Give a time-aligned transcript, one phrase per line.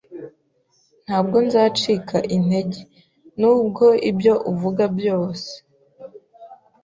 [1.05, 2.79] Ntabwo nzacika intege,
[3.39, 5.51] nubwo ibyo uvuga byose.